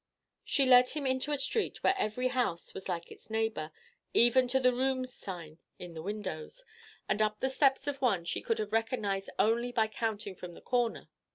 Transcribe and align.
She 0.43 0.65
led 0.65 0.89
him 0.89 1.05
into 1.05 1.31
a 1.31 1.37
street 1.37 1.83
where 1.83 1.93
every 1.95 2.29
house 2.29 2.73
was 2.73 2.89
like 2.89 3.11
its 3.11 3.29
neighbor, 3.29 3.71
even 4.15 4.47
to 4.47 4.59
the 4.59 4.73
"Rooms" 4.73 5.13
sign 5.13 5.59
in 5.77 5.93
the 5.93 6.01
windows, 6.01 6.65
and 7.07 7.21
up 7.21 7.39
the 7.39 7.49
steps 7.49 7.85
of 7.85 8.01
one 8.01 8.25
she 8.25 8.41
could 8.41 8.57
have 8.57 8.73
recognized 8.73 9.29
only 9.37 9.71
by 9.71 9.85
counting 9.85 10.33
from 10.33 10.53
the 10.53 10.59
corner. 10.61 11.07